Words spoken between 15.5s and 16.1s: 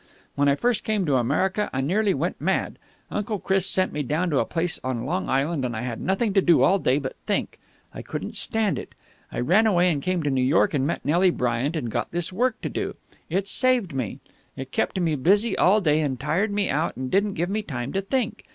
all day